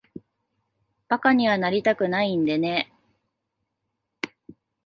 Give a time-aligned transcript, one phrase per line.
[1.09, 2.91] 馬鹿にはなりたくないんでね。